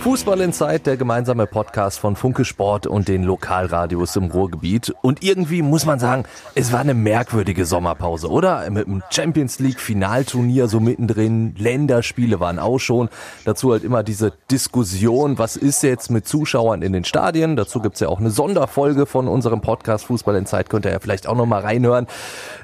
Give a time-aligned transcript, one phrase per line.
[0.00, 4.94] Fußball in Zeit, der gemeinsame Podcast von Funke Sport und den Lokalradios im Ruhrgebiet.
[5.02, 6.24] Und irgendwie muss man sagen,
[6.54, 8.70] es war eine merkwürdige Sommerpause, oder?
[8.70, 13.08] Mit dem Champions League Finalturnier so mittendrin, Länderspiele waren auch schon.
[13.44, 17.56] Dazu halt immer diese Diskussion, was ist jetzt mit Zuschauern in den Stadien?
[17.56, 21.00] Dazu gibt's ja auch eine Sonderfolge von unserem Podcast Fußball in Zeit, könnt ihr ja
[21.00, 22.06] vielleicht auch nochmal reinhören.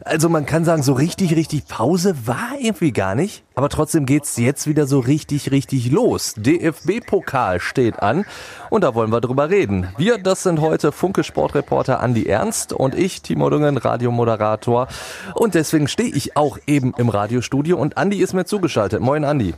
[0.05, 3.43] Also man kann sagen, so richtig, richtig Pause war irgendwie gar nicht.
[3.57, 6.35] Aber trotzdem geht's jetzt wieder so richtig, richtig los.
[6.37, 8.25] DFB-Pokal steht an
[8.69, 9.89] und da wollen wir drüber reden.
[9.97, 14.89] Wir, das sind heute Funke Sportreporter Andi Ernst und ich, Timo Düngen, Radiomoderator.
[15.35, 19.01] Und deswegen stehe ich auch eben im Radiostudio und Andi ist mir zugeschaltet.
[19.01, 19.55] Moin Andi.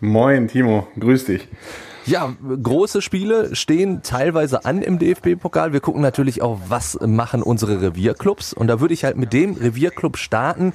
[0.00, 1.48] Moin Timo, grüß dich.
[2.08, 5.74] Ja, große Spiele stehen teilweise an im DFB-Pokal.
[5.74, 8.54] Wir gucken natürlich auch, was machen unsere Revierclubs.
[8.54, 10.72] Und da würde ich halt mit dem Revierclub starten,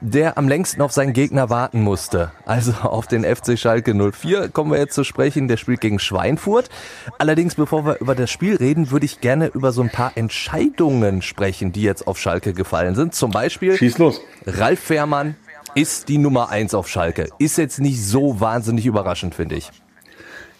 [0.00, 2.30] der am längsten auf seinen Gegner warten musste.
[2.44, 5.48] Also auf den FC Schalke 04 kommen wir jetzt zu sprechen.
[5.48, 6.70] Der spielt gegen Schweinfurt.
[7.18, 11.20] Allerdings, bevor wir über das Spiel reden, würde ich gerne über so ein paar Entscheidungen
[11.20, 13.12] sprechen, die jetzt auf Schalke gefallen sind.
[13.12, 14.20] Zum Beispiel Schieß los.
[14.46, 15.34] Ralf Fährmann
[15.74, 17.28] ist die Nummer eins auf Schalke.
[17.40, 19.72] Ist jetzt nicht so wahnsinnig überraschend, finde ich.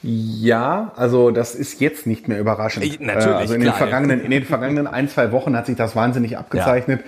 [0.08, 2.84] Ja, also das ist jetzt nicht mehr überraschend.
[2.84, 5.74] Ich- natürlich, also in den, klar, vergangenen, in den vergangenen ein, zwei Wochen hat sich
[5.74, 7.02] das wahnsinnig abgezeichnet.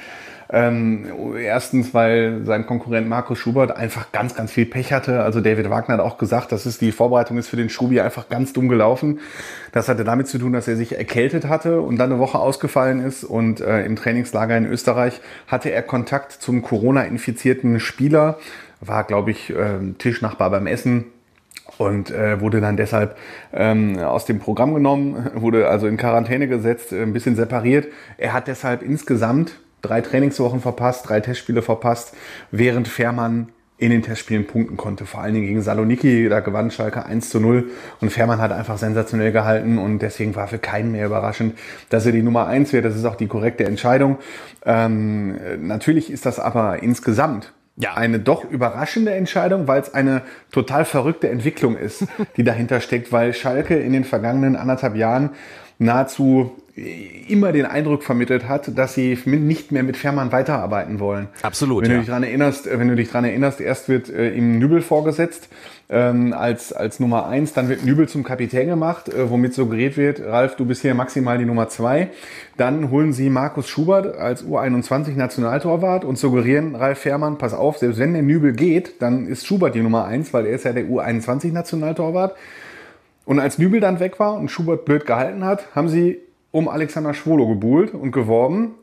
[0.51, 1.05] Ähm,
[1.41, 5.23] erstens, weil sein Konkurrent Markus Schubert einfach ganz, ganz viel Pech hatte.
[5.23, 8.29] Also David Wagner hat auch gesagt, dass es die Vorbereitung ist für den Schubi einfach
[8.31, 9.21] ganz dumm gelaufen.
[9.73, 13.01] Das hatte damit zu tun, dass er sich erkältet hatte und dann eine Woche ausgefallen
[13.05, 13.23] ist.
[13.25, 18.39] Und äh, im Trainingslager in Österreich hatte er Kontakt zum Corona-infizierten Spieler,
[18.81, 21.05] war, glaube ich, äh, Tischnachbar beim Essen,
[21.79, 23.17] und äh, wurde dann deshalb
[23.53, 27.89] ähm, aus dem Programm genommen, wurde also in Quarantäne gesetzt, äh, ein bisschen separiert.
[28.19, 32.15] Er hat deshalb insgesamt drei Trainingswochen verpasst, drei Testspiele verpasst,
[32.51, 33.49] während Fährmann
[33.79, 35.07] in den Testspielen punkten konnte.
[35.07, 37.71] Vor allen Dingen gegen Saloniki, da gewann Schalke 1 zu 0
[38.01, 41.57] und Fährmann hat einfach sensationell gehalten und deswegen war für keinen mehr überraschend,
[41.89, 42.85] dass er die Nummer 1 wird.
[42.85, 44.19] Das ist auch die korrekte Entscheidung.
[44.67, 47.95] Ähm, natürlich ist das aber insgesamt Ja.
[47.95, 52.07] eine doch überraschende Entscheidung, weil es eine total verrückte Entwicklung ist,
[52.37, 55.31] die dahinter steckt, weil Schalke in den vergangenen anderthalb Jahren
[55.79, 56.57] nahezu
[57.29, 61.29] immer den Eindruck vermittelt hat, dass sie nicht mehr mit Fährmann weiterarbeiten wollen.
[61.43, 61.97] Absolut, Wenn ja.
[61.97, 65.49] du dich daran erinnerst, wenn du dich daran erinnerst, erst wird äh, ihm Nübel vorgesetzt
[65.91, 70.21] ähm, als als Nummer eins, dann wird Nübel zum Kapitän gemacht, äh, womit suggeriert wird,
[70.21, 72.11] Ralf, du bist hier maximal die Nummer zwei.
[72.57, 77.99] Dann holen sie Markus Schubert als U21 Nationaltorwart und suggerieren Ralf Fährmann, pass auf, selbst
[77.99, 80.85] wenn der Nübel geht, dann ist Schubert die Nummer eins, weil er ist ja der
[80.85, 82.37] U21 Nationaltorwart.
[83.25, 86.19] Und als Nübel dann weg war und Schubert blöd gehalten hat, haben sie
[86.51, 88.75] um Alexander Schwolo gebuhlt und geworben.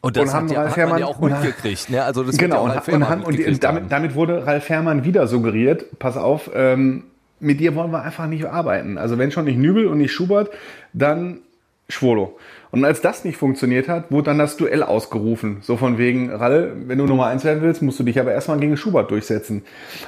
[0.00, 1.90] Und das Und haben hat, ja, Ralf man Herrmann- ja auch mitgekriegt.
[1.90, 2.02] Ne?
[2.04, 5.26] Also das ja Genau, auch und, und, haben, und damit, damit wurde Ralf Herrmann wieder
[5.26, 7.04] suggeriert, pass auf, ähm,
[7.40, 8.98] mit dir wollen wir einfach nicht arbeiten.
[8.98, 10.50] Also wenn schon nicht Nübel und nicht Schubert,
[10.92, 11.38] dann
[11.88, 12.38] Schwolo.
[12.70, 15.58] Und als das nicht funktioniert hat, wurde dann das Duell ausgerufen.
[15.62, 18.58] So von wegen, Ralle, wenn du Nummer eins werden willst, musst du dich aber erstmal
[18.58, 19.62] gegen Schubert durchsetzen.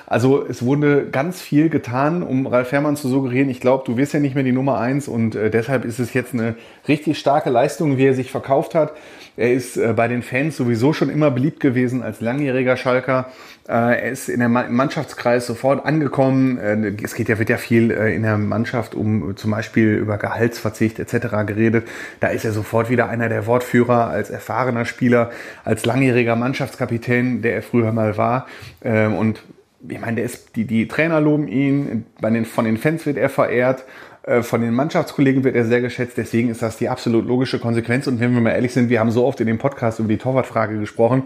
[0.07, 4.13] Also es wurde ganz viel getan, um Ralf Herrmann zu suggerieren, ich glaube, du wirst
[4.13, 6.55] ja nicht mehr die Nummer eins und äh, deshalb ist es jetzt eine
[6.87, 8.93] richtig starke Leistung, wie er sich verkauft hat.
[9.37, 13.31] Er ist äh, bei den Fans sowieso schon immer beliebt gewesen als langjähriger Schalker.
[13.69, 16.59] Äh, er ist in der Ma- Mannschaftskreis sofort angekommen.
[16.59, 20.19] Äh, es geht ja, wird ja viel äh, in der Mannschaft um zum Beispiel über
[20.19, 21.47] Gehaltsverzicht etc.
[21.47, 21.87] geredet.
[22.19, 25.31] Da ist er sofort wieder einer der Wortführer als erfahrener Spieler,
[25.65, 28.47] als langjähriger Mannschaftskapitän, der er früher mal war.
[28.83, 29.43] Ähm, und
[29.89, 33.17] ich meine, der ist, die, die Trainer loben ihn, bei den, von den Fans wird
[33.17, 33.85] er verehrt,
[34.23, 38.07] äh, von den Mannschaftskollegen wird er sehr geschätzt, deswegen ist das die absolut logische Konsequenz.
[38.07, 40.19] Und wenn wir mal ehrlich sind, wir haben so oft in dem Podcast über die
[40.19, 41.25] Torwartfrage gesprochen,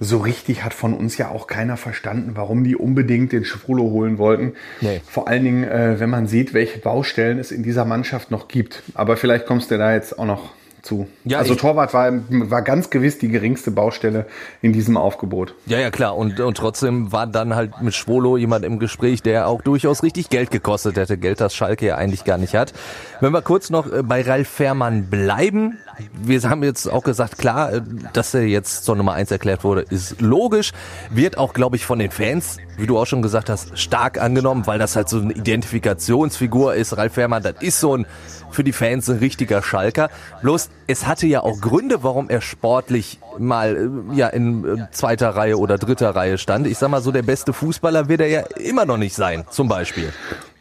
[0.00, 4.18] so richtig hat von uns ja auch keiner verstanden, warum die unbedingt den Schwulo holen
[4.18, 4.54] wollten.
[4.80, 5.00] Nee.
[5.06, 8.82] Vor allen Dingen, äh, wenn man sieht, welche Baustellen es in dieser Mannschaft noch gibt.
[8.94, 10.50] Aber vielleicht kommst du da jetzt auch noch
[10.84, 11.08] zu.
[11.24, 14.26] Ja, also Torwart war, war ganz gewiss die geringste Baustelle
[14.62, 15.54] in diesem Aufgebot.
[15.66, 16.16] Ja, ja, klar.
[16.16, 20.28] Und, und trotzdem war dann halt mit Schwolo jemand im Gespräch, der auch durchaus richtig
[20.28, 21.18] Geld gekostet hätte.
[21.18, 22.72] Geld, das Schalke ja eigentlich gar nicht hat.
[23.20, 25.78] Wenn wir kurz noch äh, bei Ralf Fährmann bleiben.
[26.12, 27.82] Wir haben jetzt auch gesagt, klar, äh,
[28.12, 30.72] dass er jetzt zur Nummer eins erklärt wurde, ist logisch.
[31.10, 34.66] Wird auch, glaube ich, von den Fans wie du auch schon gesagt hast, stark angenommen,
[34.66, 36.96] weil das halt so eine Identifikationsfigur ist.
[36.96, 38.06] Ralf Fährmann, das ist so ein
[38.50, 40.10] für die Fans ein richtiger Schalker.
[40.42, 43.76] Bloß es hatte ja auch Gründe, warum er sportlich mal
[44.12, 46.66] äh, ja in äh, zweiter Reihe oder dritter Reihe stand.
[46.66, 49.68] Ich sag mal so, der beste Fußballer wird er ja immer noch nicht sein, zum
[49.68, 50.12] Beispiel.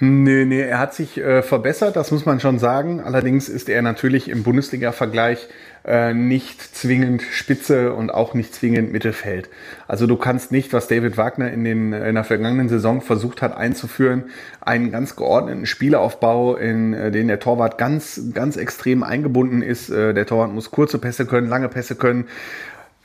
[0.05, 3.00] Nee, nee, er hat sich äh, verbessert, das muss man schon sagen.
[3.00, 5.47] Allerdings ist er natürlich im Bundesliga-Vergleich
[5.85, 9.50] äh, nicht zwingend Spitze und auch nicht zwingend Mittelfeld.
[9.88, 13.55] Also du kannst nicht, was David Wagner in, den, in der vergangenen Saison versucht hat
[13.55, 14.25] einzuführen,
[14.59, 19.89] einen ganz geordneten Spielaufbau, in äh, den der Torwart ganz, ganz extrem eingebunden ist.
[19.89, 22.25] Äh, der Torwart muss kurze Pässe können, lange Pässe können.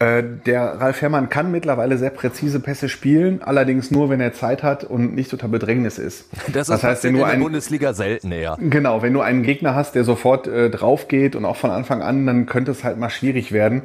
[0.01, 4.63] Äh, der Ralf Herrmann kann mittlerweile sehr präzise Pässe spielen, allerdings nur, wenn er Zeit
[4.63, 6.27] hat und nicht unter Bedrängnis ist.
[6.53, 8.57] Das, das heißt, wenn du in der Bundesliga selten eher.
[8.59, 12.01] Genau, wenn du einen Gegner hast, der sofort äh, drauf geht und auch von Anfang
[12.03, 13.83] an, dann könnte es halt mal schwierig werden.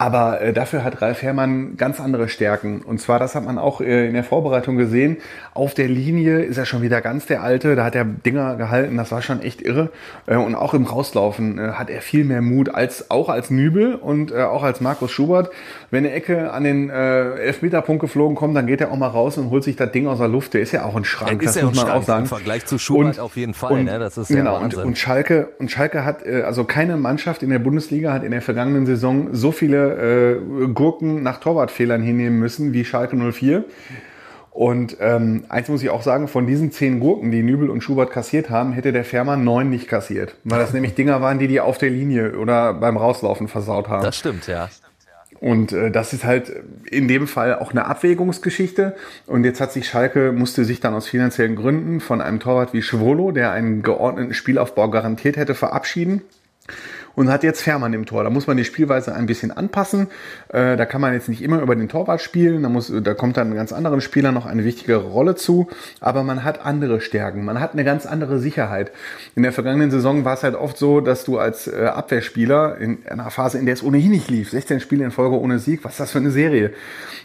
[0.00, 2.80] Aber äh, dafür hat Ralf Herrmann ganz andere Stärken.
[2.80, 5.18] Und zwar, das hat man auch äh, in der Vorbereitung gesehen.
[5.52, 7.76] Auf der Linie ist er schon wieder ganz der Alte.
[7.76, 8.96] Da hat er Dinger gehalten.
[8.96, 9.90] Das war schon echt irre.
[10.24, 13.94] Äh, und auch im Rauslaufen äh, hat er viel mehr Mut als auch als Nübel
[13.94, 15.50] und äh, auch als Markus Schubert.
[15.90, 19.36] Wenn eine Ecke an den äh, Elfmeterpunkt geflogen kommt, dann geht er auch mal raus
[19.36, 20.54] und holt sich das Ding aus der Luft.
[20.54, 21.42] Der ist ja auch ein Schrank.
[21.42, 22.22] Das muss man Schrank auch sagen.
[22.22, 23.72] Im Vergleich zu Schubert und, auf jeden Fall.
[23.72, 23.98] Und, ne?
[23.98, 24.54] Das ist genau.
[24.54, 28.24] Ja und, und Schalke und Schalke hat äh, also keine Mannschaft in der Bundesliga hat
[28.24, 33.64] in der vergangenen Saison so viele äh, Gurken nach Torwartfehlern hinnehmen müssen wie Schalke 04.
[34.50, 38.10] Und ähm, eins muss ich auch sagen, von diesen zehn Gurken, die Nübel und Schubert
[38.10, 40.34] kassiert haben, hätte der Fährmann neun nicht kassiert.
[40.44, 44.02] Weil das nämlich Dinger waren, die die auf der Linie oder beim Rauslaufen versaut haben.
[44.02, 44.68] Das stimmt, ja.
[45.40, 46.52] Und äh, das ist halt
[46.90, 48.96] in dem Fall auch eine Abwägungsgeschichte.
[49.26, 52.82] Und jetzt hat sich Schalke, musste sich dann aus finanziellen Gründen von einem Torwart wie
[52.82, 56.22] Schwolo, der einen geordneten Spielaufbau garantiert hätte, verabschieden
[57.14, 58.24] und hat jetzt Fährmann im Tor.
[58.24, 60.08] Da muss man die Spielweise ein bisschen anpassen.
[60.48, 62.62] Äh, da kann man jetzt nicht immer über den Torwart spielen.
[62.62, 65.68] Da, muss, da kommt dann ganz anderen Spielern noch eine wichtige Rolle zu.
[66.00, 67.44] Aber man hat andere Stärken.
[67.44, 68.92] Man hat eine ganz andere Sicherheit.
[69.34, 73.06] In der vergangenen Saison war es halt oft so, dass du als äh, Abwehrspieler in
[73.06, 75.92] einer Phase, in der es ohnehin nicht lief, 16 Spiele in Folge ohne Sieg, was
[75.92, 76.72] ist das für eine Serie?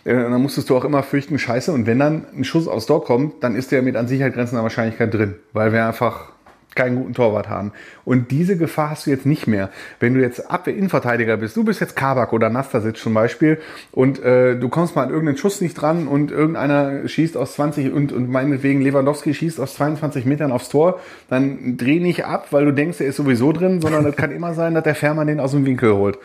[0.03, 1.71] Äh, dann musstest du auch immer fürchten, scheiße.
[1.71, 4.63] Und wenn dann ein Schuss aufs Tor kommt, dann ist der mit an Sicherheit grenzender
[4.63, 5.35] Wahrscheinlichkeit drin.
[5.53, 6.34] Weil wir einfach
[6.75, 7.71] keinen guten Torwart haben.
[8.03, 9.69] Und diese Gefahr hast du jetzt nicht mehr.
[9.99, 13.59] Wenn du jetzt Abwehr-Innenverteidiger bist, du bist jetzt Kabak oder Nastasic zum Beispiel
[13.91, 17.93] und äh, du kommst mal an irgendeinen Schuss nicht dran und irgendeiner schießt aus 20
[17.93, 20.99] und, und meinetwegen Lewandowski schießt aus 22 Metern aufs Tor,
[21.29, 24.53] dann dreh nicht ab, weil du denkst, er ist sowieso drin, sondern es kann immer
[24.53, 26.17] sein, dass der Fährmann den aus dem Winkel holt.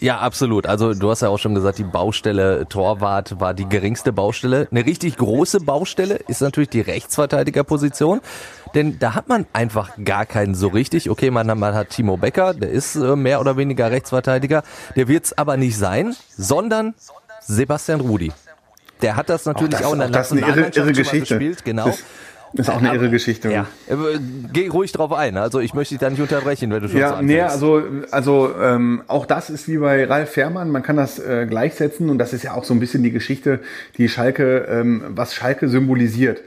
[0.00, 0.66] Ja, absolut.
[0.66, 4.68] Also du hast ja auch schon gesagt, die Baustelle Torwart war die geringste Baustelle.
[4.70, 8.20] Eine richtig große Baustelle ist natürlich die Rechtsverteidigerposition.
[8.74, 11.08] Denn da hat man einfach gar keinen so richtig.
[11.08, 14.62] Okay, man, man hat Timo Becker, der ist äh, mehr oder weniger Rechtsverteidiger.
[14.96, 16.94] Der wird's aber nicht sein, sondern
[17.40, 18.32] Sebastian Rudi.
[19.02, 21.38] Der hat das natürlich auch, das, auch in der auch das eine irre, irre Geschichte.
[21.38, 21.92] gespielt, genau.
[22.54, 23.50] Das ist auch eine irre Geschichte.
[23.50, 23.66] Ja.
[23.88, 23.94] Äh,
[24.52, 25.36] geh ruhig drauf ein.
[25.36, 27.22] Also ich möchte dich da nicht unterbrechen, wenn du schon ja, so.
[27.22, 30.70] Nee, also, also ähm, auch das ist wie bei Ralf Fährmann.
[30.70, 33.58] Man kann das äh, gleichsetzen und das ist ja auch so ein bisschen die Geschichte,
[33.98, 36.42] die Schalke, ähm, was Schalke symbolisiert.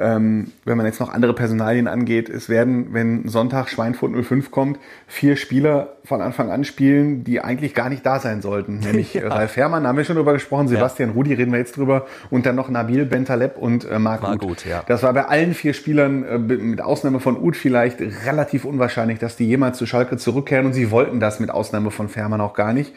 [0.00, 4.78] Ähm, wenn man jetzt noch andere Personalien angeht, es werden, wenn Sonntag Schweinfurt 05 kommt,
[5.06, 8.78] vier Spieler von Anfang an spielen, die eigentlich gar nicht da sein sollten.
[8.82, 9.28] Nämlich ja.
[9.28, 11.14] Ralf Herrmann, haben wir schon drüber gesprochen, Sebastian ja.
[11.14, 14.38] Rudi reden wir jetzt drüber und dann noch Nabil Bentaleb und äh, Marc Uth.
[14.38, 14.82] Gut, ja.
[14.86, 19.36] Das war bei allen vier Spielern, äh, mit Ausnahme von Uth vielleicht, relativ unwahrscheinlich, dass
[19.36, 22.72] die jemals zu Schalke zurückkehren und sie wollten das mit Ausnahme von Fährmann auch gar
[22.72, 22.94] nicht.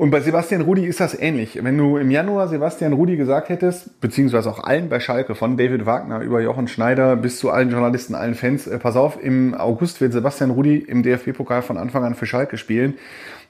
[0.00, 1.62] Und bei Sebastian Rudi ist das ähnlich.
[1.62, 5.84] Wenn du im Januar Sebastian Rudi gesagt hättest, beziehungsweise auch allen bei Schalke, von David
[5.84, 10.00] Wagner über Jochen Schneider bis zu allen Journalisten, allen Fans, äh, pass auf, im August
[10.00, 12.94] wird Sebastian Rudi im DFB-Pokal von Anfang an für Schalke spielen,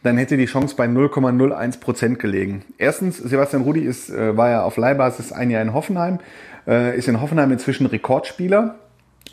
[0.02, 2.64] dann hätte die Chance bei 0,01 Prozent gelegen.
[2.78, 6.18] Erstens, Sebastian Rudi ist, äh, war ja auf Leihbasis ein Jahr in Hoffenheim,
[6.66, 8.74] äh, ist in Hoffenheim inzwischen Rekordspieler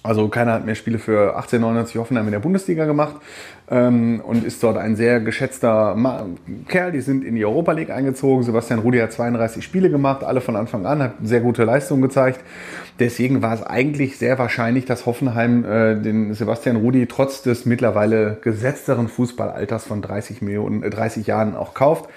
[0.04, 3.16] also keiner hat mehr Spiele für 1899 Hoffenheim in der Bundesliga gemacht
[3.70, 6.26] ähm, und ist dort ein sehr geschätzter Ma
[6.68, 6.92] Kerl.
[6.92, 8.44] Die sind in die Europa League eingezogen.
[8.44, 12.40] Sebastian Rudi hat 32 Spiele gemacht, alle von Anfang an, hat sehr gute Leistungen gezeigt.
[13.00, 18.38] Deswegen war es eigentlich sehr wahrscheinlich, dass Hoffenheim äh, den Sebastian Rudi trotz des mittlerweile
[18.42, 22.10] gesetzteren Fußballalters von 30 Millionen, äh, 30 Jahren auch kauft.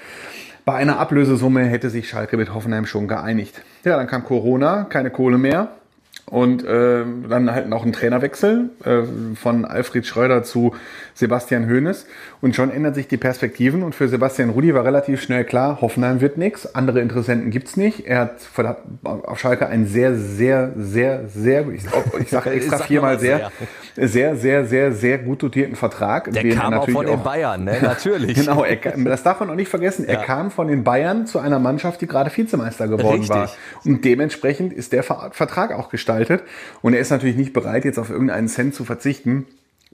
[0.64, 3.62] Bei einer Ablösesumme hätte sich Schalke mit Hoffenheim schon geeinigt.
[3.84, 5.68] Ja, dann kam Corona, keine Kohle mehr.
[6.30, 9.02] Und äh, dann halt noch ein Trainerwechsel äh,
[9.34, 10.75] von Alfred Schreuder zu
[11.14, 12.06] Sebastian Hoeneß
[12.40, 16.20] und schon ändern sich die Perspektiven und für Sebastian Rudi war relativ schnell klar, Hoffenheim
[16.20, 18.06] wird nichts, andere Interessenten gibt's nicht.
[18.06, 18.37] Er hat
[19.02, 21.82] auf Schalke einen sehr, sehr, sehr, sehr, ich,
[22.20, 23.50] ich sage extra viermal sehr,
[23.96, 26.32] sehr, sehr, sehr, sehr gut dotierten Vertrag.
[26.32, 27.76] Der kam auch von den Bayern, ne?
[27.82, 28.34] natürlich.
[28.38, 30.06] genau, er, das darf man auch nicht vergessen.
[30.06, 30.22] Er ja.
[30.22, 33.30] kam von den Bayern zu einer Mannschaft, die gerade Vizemeister geworden Richtig.
[33.30, 33.50] war.
[33.84, 36.19] Und dementsprechend ist der Vertrag auch gestaltet.
[36.82, 39.46] Und er ist natürlich nicht bereit, jetzt auf irgendeinen Cent zu verzichten.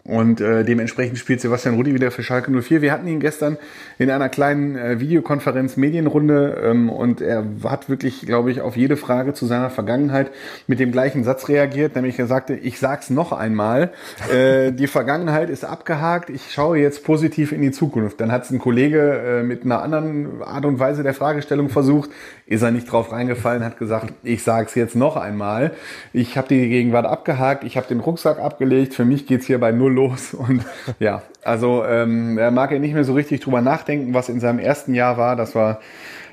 [0.06, 2.80] Und äh, dementsprechend spielt Sebastian Rudi wieder für Schalke 04.
[2.80, 3.58] Wir hatten ihn gestern
[3.98, 8.96] in einer kleinen äh, Videokonferenz Medienrunde ähm, und er hat wirklich, glaube ich, auf jede
[8.96, 10.30] Frage zu seiner Vergangenheit
[10.68, 13.90] mit dem gleichen Satz reagiert, nämlich er sagte, ich sag's noch einmal,
[14.32, 18.20] äh, die Vergangenheit ist abgehakt, ich schaue jetzt positiv in die Zukunft.
[18.20, 22.10] Dann hat es ein Kollege äh, mit einer anderen Art und Weise der Fragestellung versucht,
[22.46, 25.72] ist er nicht drauf reingefallen, hat gesagt, ich sag's jetzt noch einmal,
[26.12, 29.72] ich habe die Gegenwart abgehakt, ich habe den Rucksack abgelegt, für mich geht's hier bei
[29.72, 30.34] null los.
[30.34, 30.64] Und
[31.00, 34.60] ja, also ähm, er mag ja nicht mehr so richtig drüber nachdenken, was in seinem
[34.60, 35.34] ersten Jahr war.
[35.34, 35.80] Das war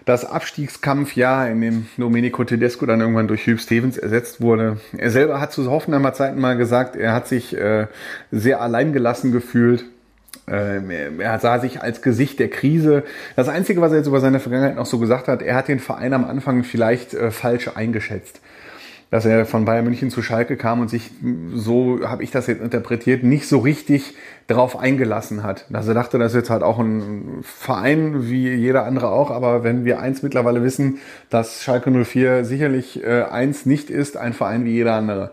[0.05, 4.77] das Abstiegskampfjahr, in dem Domenico Tedesco dann irgendwann durch Hugh Stevens ersetzt wurde.
[4.97, 7.87] Er selber hat zu Hoffenheimer Zeiten mal gesagt, er hat sich äh,
[8.29, 9.85] sehr alleingelassen gefühlt.
[10.45, 10.81] Äh,
[11.19, 13.03] er sah sich als Gesicht der Krise.
[13.37, 15.79] Das Einzige, was er jetzt über seine Vergangenheit noch so gesagt hat, er hat den
[15.79, 18.41] Verein am Anfang vielleicht äh, falsch eingeschätzt
[19.13, 21.11] dass er von Bayern München zu Schalke kam und sich,
[21.53, 24.15] so habe ich das jetzt interpretiert, nicht so richtig
[24.47, 25.67] darauf eingelassen hat.
[25.69, 29.63] Dass er dachte, das ist jetzt halt auch ein Verein wie jeder andere auch, aber
[29.63, 30.97] wenn wir eins mittlerweile wissen,
[31.29, 35.31] dass Schalke 04 sicherlich äh, eins nicht ist, ein Verein wie jeder andere.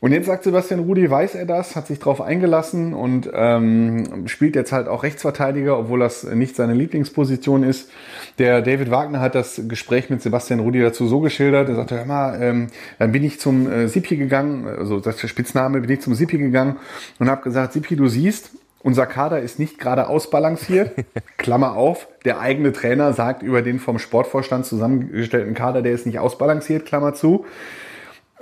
[0.00, 4.56] Und jetzt sagt Sebastian Rudi, weiß er das, hat sich darauf eingelassen und ähm, spielt
[4.56, 7.90] jetzt halt auch Rechtsverteidiger, obwohl das nicht seine Lieblingsposition ist.
[8.38, 11.68] Der David Wagner hat das Gespräch mit Sebastian Rudi dazu so geschildert.
[11.68, 15.22] Er sagte, hör mal, ähm, dann bin ich zum äh, Sipi gegangen, also das ist
[15.22, 16.76] der Spitzname, bin ich zum Sipi gegangen
[17.18, 18.52] und habe gesagt, Sipi, du siehst,
[18.82, 20.92] unser Kader ist nicht gerade ausbalanciert.
[21.36, 26.18] Klammer auf, der eigene Trainer sagt über den vom Sportvorstand zusammengestellten Kader, der ist nicht
[26.18, 27.44] ausbalanciert, Klammer zu.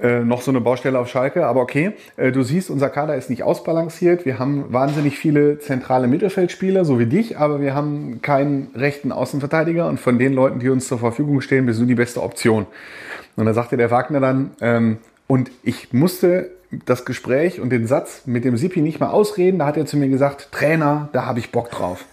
[0.01, 3.31] Äh, noch so eine Baustelle auf Schalke, aber okay, äh, du siehst, unser Kader ist
[3.31, 4.25] nicht ausbalanciert.
[4.25, 9.89] Wir haben wahnsinnig viele zentrale Mittelfeldspieler, so wie dich, aber wir haben keinen rechten Außenverteidiger
[9.89, 12.67] und von den Leuten, die uns zur Verfügung stehen, bist du die beste Option.
[13.35, 16.51] Und da sagte der Wagner dann, ähm, und ich musste
[16.87, 19.97] das Gespräch und den Satz mit dem Sipi nicht mal ausreden, da hat er zu
[19.97, 22.05] mir gesagt, Trainer, da habe ich Bock drauf.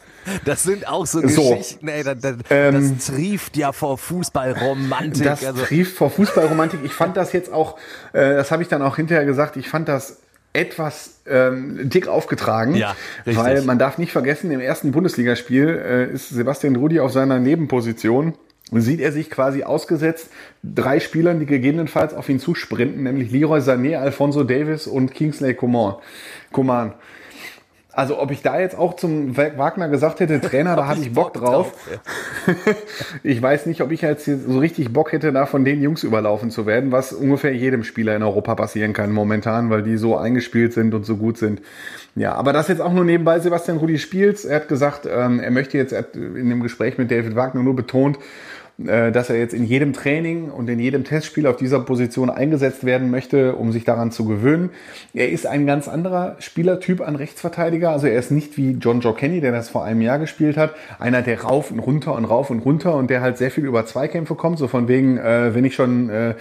[0.45, 1.55] Das sind auch so, so.
[1.55, 5.23] Geschichten, ey, das, das, ähm, das trieft ja vor Fußballromantik.
[5.23, 5.63] Das also.
[5.63, 6.79] trieft vor Fußballromantik.
[6.83, 7.77] Ich fand das jetzt auch,
[8.13, 10.17] äh, das habe ich dann auch hinterher gesagt, ich fand das
[10.53, 16.29] etwas ähm, dick aufgetragen, ja, weil man darf nicht vergessen, im ersten Bundesligaspiel äh, ist
[16.29, 18.35] Sebastian Rudi auf seiner Nebenposition
[18.71, 20.29] sieht er sich quasi ausgesetzt
[20.63, 25.95] drei Spielern, die gegebenenfalls auf ihn zusprinten, nämlich Leroy Sané, Alfonso Davis und Kingsley Coman.
[26.51, 26.93] Coman.
[27.95, 31.33] Also ob ich da jetzt auch zum Wagner gesagt hätte, Trainer, da hatte ich Bock,
[31.33, 31.71] Bock drauf.
[32.45, 32.75] drauf
[33.23, 36.51] ich weiß nicht, ob ich jetzt so richtig Bock hätte, da von den Jungs überlaufen
[36.51, 40.73] zu werden, was ungefähr jedem Spieler in Europa passieren kann momentan, weil die so eingespielt
[40.73, 41.61] sind und so gut sind.
[42.15, 44.43] Ja, aber das jetzt auch nur nebenbei Sebastian Rudi spielt.
[44.43, 48.19] Er hat gesagt, ähm, er möchte jetzt in dem Gespräch mit David Wagner nur betont,
[48.77, 53.09] dass er jetzt in jedem Training und in jedem Testspiel auf dieser Position eingesetzt werden
[53.09, 54.69] möchte, um sich daran zu gewöhnen.
[55.13, 57.91] Er ist ein ganz anderer Spielertyp an Rechtsverteidiger.
[57.91, 60.75] Also er ist nicht wie John Joe Kenny, der das vor einem Jahr gespielt hat.
[60.99, 63.85] Einer, der rauf und runter und rauf und runter und der halt sehr viel über
[63.85, 64.59] Zweikämpfe kommt.
[64.59, 66.33] So von wegen, äh, wenn ich schon äh,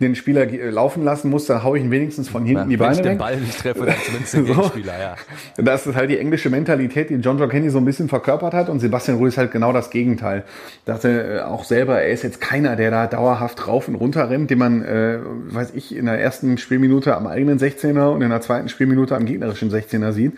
[0.00, 2.96] den Spieler laufen lassen muss, dann haue ich ihn wenigstens von hinten ja, die Beine
[2.96, 5.14] wenn ich den Ball nicht treffe, dann zumindest den Gegenspieler, ja.
[5.56, 8.68] Das ist halt die englische Mentalität, die John Joe Kenny so ein bisschen verkörpert hat
[8.68, 10.44] und Sebastian Ruiz halt genau das Gegenteil.
[10.84, 14.50] Dachte äh, auch selber, er ist jetzt keiner, der da dauerhaft rauf und runter rennt,
[14.50, 18.40] den man, äh, weiß ich, in der ersten Spielminute am eigenen 16er und in der
[18.40, 20.32] zweiten Spielminute am gegnerischen 16er sieht.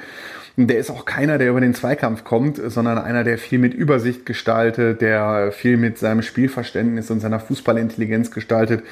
[0.57, 3.75] Und der ist auch keiner, der über den Zweikampf kommt, sondern einer, der viel mit
[3.75, 8.83] Übersicht gestaltet, der viel mit seinem Spielverständnis und seiner Fußballintelligenz gestaltet.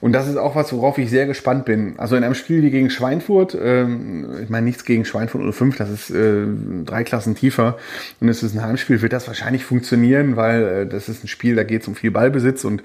[0.00, 1.94] Und das ist auch was, worauf ich sehr gespannt bin.
[1.98, 5.90] Also in einem Spiel wie gegen Schweinfurt, ähm, ich meine nichts gegen Schweinfurt 05, das
[5.90, 6.46] ist äh,
[6.84, 7.78] drei Klassen tiefer
[8.20, 11.56] und es ist ein Heimspiel, wird das wahrscheinlich funktionieren, weil äh, das ist ein Spiel,
[11.56, 12.82] da geht es um viel Ballbesitz und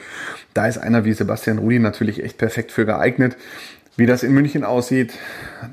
[0.55, 3.37] da ist einer wie Sebastian Rudi natürlich echt perfekt für geeignet.
[3.95, 5.13] Wie das in München aussieht,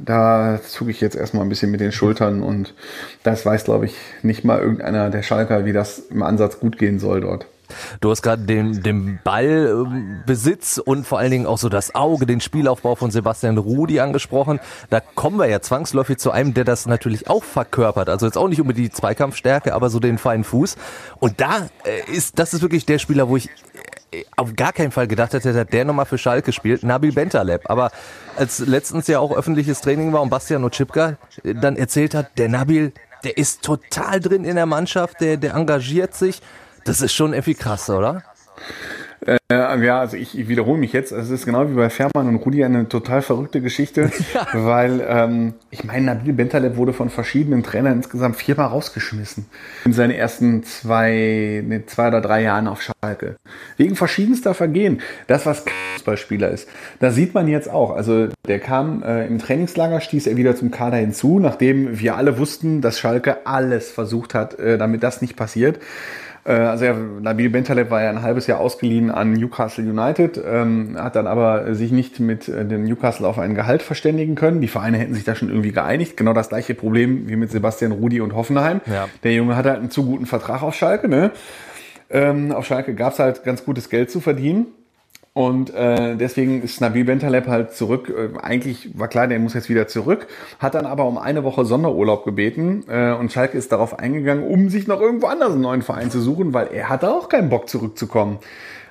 [0.05, 2.75] da zucke ich jetzt erstmal ein bisschen mit den Schultern und
[3.23, 6.99] das weiß, glaube ich, nicht mal irgendeiner der Schalker, wie das im Ansatz gut gehen
[6.99, 7.47] soll dort.
[8.01, 12.41] Du hast gerade den, den Ballbesitz und vor allen Dingen auch so das Auge, den
[12.41, 14.61] Spielaufbau von Sebastian Rudi angesprochen.
[14.89, 18.09] Da kommen wir ja zwangsläufig zu einem, der das natürlich auch verkörpert.
[18.09, 20.77] Also jetzt auch nicht unbedingt die Zweikampfstärke, aber so den feinen Fuß.
[21.19, 23.51] Und da äh, ist, das ist wirklich der Spieler, wo ich
[24.37, 27.69] auf gar keinen Fall gedacht hätte, dass der nochmal für Schalke spielt, Nabil Bentaleb.
[27.71, 27.91] Aber
[28.37, 32.93] als letztens ja auch öffentliches Training war und Bastian Otschipka dann erzählt hat, der Nabil,
[33.25, 36.43] der ist total drin in der Mannschaft, der, der engagiert sich.
[36.85, 38.23] Das ist schon irgendwie krass, oder?
[39.27, 41.13] Äh, ja, also ich, ich wiederhole mich jetzt.
[41.13, 44.47] Es ist genau wie bei Fährmann und Rudi eine total verrückte Geschichte, ja.
[44.53, 49.47] weil ähm, ich meine, Nabil Bentaleb wurde von verschiedenen Trainern insgesamt viermal rausgeschmissen
[49.85, 53.37] in seinen ersten zwei, ne, zwei oder drei Jahren auf Schalke.
[53.77, 55.03] Wegen verschiedenster Vergehen.
[55.27, 55.65] Das, was
[55.97, 56.69] Fußballspieler ist.
[57.01, 57.91] Da sieht man jetzt auch.
[57.91, 62.39] Also der kam äh, im Trainingslager, stieß er wieder zum Kader hinzu, nachdem wir alle
[62.39, 65.79] wussten, dass Schalke alles versucht hat, äh, damit das nicht passiert.
[66.51, 70.97] Äh, also ja, Nabil Bentaleb war ja ein halbes Jahr ausgeliehen an Newcastle United, ähm,
[70.99, 74.61] hat dann aber sich nicht mit äh, dem Newcastle auf ein Gehalt verständigen können.
[74.61, 76.17] Die Vereine hätten sich da schon irgendwie geeinigt.
[76.17, 78.81] Genau das gleiche Problem wie mit Sebastian Rudi und Hoffenheim.
[78.87, 79.09] Ja.
[79.23, 81.09] Der Junge hat halt einen zu guten Vertrag auf Schalke.
[81.09, 81.31] Ne?
[82.11, 84.67] Ähm, auf Schalke gab es halt ganz gutes Geld zu verdienen.
[85.33, 88.09] Und äh, deswegen ist Nabil Bentaleb halt zurück.
[88.09, 90.27] Äh, eigentlich war klar, der muss jetzt wieder zurück.
[90.59, 92.85] Hat dann aber um eine Woche Sonderurlaub gebeten.
[92.89, 96.21] Äh, und Schalke ist darauf eingegangen, um sich noch irgendwo anders einen neuen Verein zu
[96.21, 98.41] suchen, weil er hatte auch keinen Bock zurückzukommen.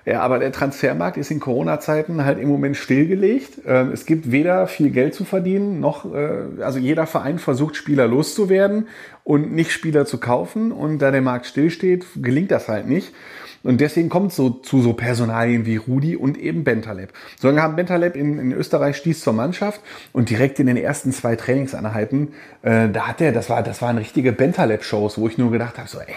[0.05, 3.59] Ja, aber der Transfermarkt ist in Corona-Zeiten halt im Moment stillgelegt.
[3.67, 8.07] Ähm, es gibt weder viel Geld zu verdienen, noch, äh, also jeder Verein versucht, Spieler
[8.07, 8.87] loszuwerden
[9.25, 10.71] und nicht Spieler zu kaufen.
[10.71, 13.13] Und da der Markt stillsteht, gelingt das halt nicht.
[13.63, 17.11] Und deswegen kommt es so zu so Personalien wie Rudi und eben Bentaleb.
[17.39, 19.81] So lange haben Bentaleb in, in Österreich stieß zur Mannschaft
[20.13, 22.29] und direkt in den ersten zwei Trainingseinheiten,
[22.61, 25.89] äh, da hat er, das war, das waren richtige Bentaleb-Shows, wo ich nur gedacht habe,
[25.89, 26.13] so, ey,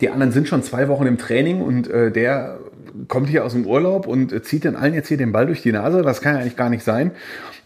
[0.00, 2.58] die anderen sind schon zwei Wochen im Training und äh, der
[3.08, 5.62] kommt hier aus dem Urlaub und äh, zieht den allen jetzt hier den Ball durch
[5.62, 6.02] die Nase.
[6.02, 7.12] Das kann ja eigentlich gar nicht sein.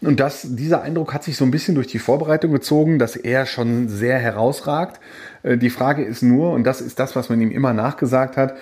[0.01, 3.45] Und das, dieser Eindruck hat sich so ein bisschen durch die Vorbereitung gezogen, dass er
[3.45, 4.99] schon sehr herausragt.
[5.43, 8.55] Äh, die Frage ist nur, und das ist das, was man ihm immer nachgesagt hat,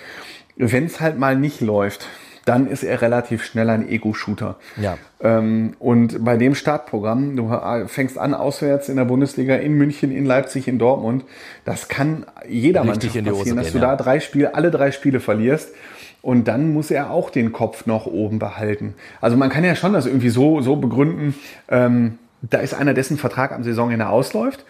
[0.56, 2.06] wenn es halt mal nicht läuft,
[2.44, 4.56] dann ist er relativ schnell ein Ego-Shooter.
[4.76, 4.98] Ja.
[5.20, 7.50] Ähm, und bei dem Startprogramm, du
[7.86, 11.24] fängst an auswärts in der Bundesliga in München, in Leipzig, in Dortmund,
[11.64, 15.70] das kann jeder Mannschaft passieren, dass du da drei Spiele, alle drei Spiele verlierst.
[16.20, 18.94] Und dann muss er auch den Kopf noch oben behalten.
[19.20, 21.34] Also man kann ja schon das irgendwie so, so begründen,
[21.68, 24.64] ähm, da ist einer, dessen Vertrag am Saisonende ausläuft.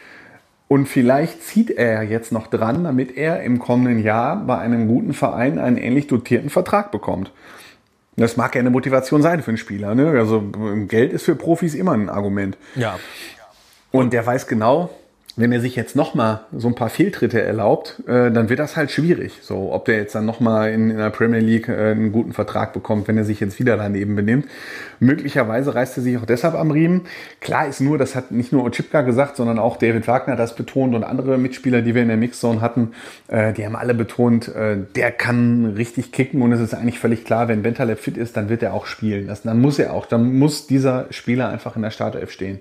[0.67, 5.13] Und vielleicht zieht er jetzt noch dran, damit er im kommenden Jahr bei einem guten
[5.13, 7.33] Verein einen ähnlich dotierten Vertrag bekommt.
[8.17, 9.95] Das mag ja eine Motivation sein für einen Spieler.
[9.95, 10.11] Ne?
[10.11, 10.43] Also
[10.89, 12.57] Geld ist für Profis immer ein Argument.
[12.77, 12.99] Ja.
[13.91, 14.91] Und der weiß genau,
[15.37, 18.93] wenn er sich jetzt nochmal so ein paar Fehltritte erlaubt, äh, dann wird das halt
[18.93, 19.41] schwierig.
[19.43, 22.73] So, ob der jetzt dann nochmal in, in der Premier League äh, einen guten Vertrag
[22.73, 24.47] bekommt, wenn er sich jetzt wieder daneben benimmt.
[25.01, 27.03] Möglicherweise reißt er sich auch deshalb am Riemen.
[27.41, 30.95] Klar ist nur, das hat nicht nur Ochipka gesagt, sondern auch David Wagner das betont
[30.95, 32.93] und andere Mitspieler, die wir in der Mixzone hatten,
[33.27, 37.25] äh, die haben alle betont, äh, der kann richtig kicken und es ist eigentlich völlig
[37.25, 39.27] klar, wenn Bentaleb fit ist, dann wird er auch spielen.
[39.27, 42.61] Das, dann muss er auch, dann muss dieser Spieler einfach in der Startelf stehen.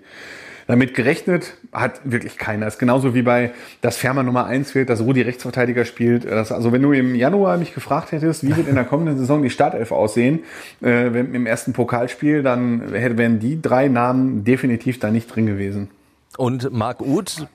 [0.68, 2.66] Damit gerechnet hat wirklich keiner.
[2.66, 6.26] Das ist genauso wie bei, dass Fermer Nummer eins wird, dass Rudi Rechtsverteidiger spielt.
[6.26, 9.42] Das, also wenn du im Januar mich gefragt hättest, wie wird in der kommenden Saison
[9.44, 10.40] die Startelf aussehen,
[10.82, 15.90] äh, im ersten Pokalspiel, dann wären die drei Namen definitiv da nicht drin gewesen.
[16.38, 17.48] Und Marc Uth?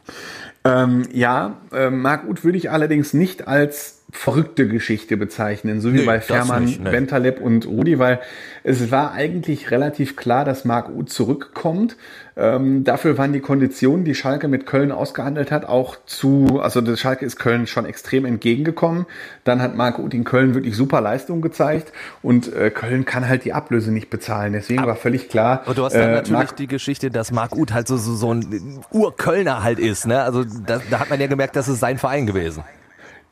[0.64, 5.98] Ähm, ja, äh, Marc Uth würde ich allerdings nicht als verrückte Geschichte bezeichnen, so wie
[5.98, 6.90] nee, bei Fährmann, nicht, nee.
[6.90, 8.20] Bentaleb und Rudi, weil
[8.64, 11.96] es war eigentlich relativ klar, dass Marc Uth zurückkommt.
[12.34, 17.00] Ähm, dafür waren die Konditionen, die Schalke mit Köln ausgehandelt hat, auch zu, also das
[17.00, 19.04] Schalke ist Köln schon extrem entgegengekommen.
[19.44, 21.92] Dann hat Marc Uth in Köln wirklich super Leistung gezeigt
[22.22, 24.54] und äh, Köln kann halt die Ablöse nicht bezahlen.
[24.54, 25.64] Deswegen Aber, war völlig klar.
[25.66, 28.14] Und du hast dann äh, natürlich Marc die Geschichte, dass Marc Uth halt so, so,
[28.14, 30.06] so ein Urkölner halt ist.
[30.06, 30.22] Ne?
[30.22, 32.62] Also da, da hat man ja gemerkt, das ist sein Verein gewesen.